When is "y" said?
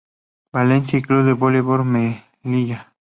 0.97-1.03